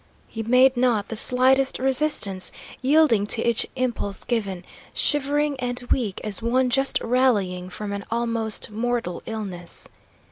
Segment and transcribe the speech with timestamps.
[0.27, 2.51] He made not the slightest resistance,
[2.81, 8.71] yielding to each impulse given, shivering and weak as one just rallying from an almost
[8.71, 9.87] mortal illness.